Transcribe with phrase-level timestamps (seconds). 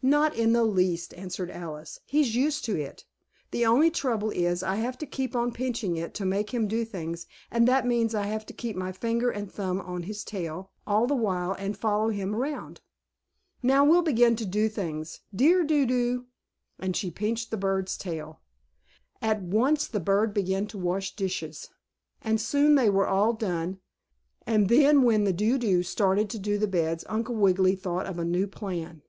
[0.00, 2.00] "Not in the least," answered Alice.
[2.06, 3.04] "He's used to it.
[3.50, 6.82] The only trouble is I have to keep on pinching it to make him do
[6.82, 10.70] things, and that means I have to keep my finger and thumb on his tail
[10.86, 12.80] all the while and follow him around.
[13.62, 16.24] Now we'll begin to do things, dear Do do,"
[16.78, 18.40] and she pinched the bird's tail.
[19.20, 21.68] At once the bird began to wash dishes,
[22.22, 23.80] and soon they were all done,
[24.46, 28.18] and then when the Do do started to do the beds Uncle Wiggily thought of
[28.18, 29.02] a new plan.